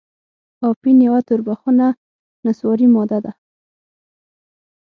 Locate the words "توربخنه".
1.27-1.87